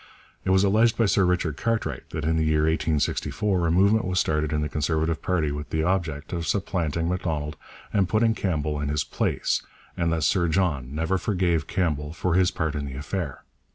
[0.43, 4.19] It was alleged by Sir Richard Cartwright that in the year 1864 a movement was
[4.19, 7.55] started in the Conservative party with the object of supplanting Macdonald
[7.93, 9.61] and putting Campbell in his place,
[9.95, 13.43] and that Sir John never forgave Campbell for his part in this affair.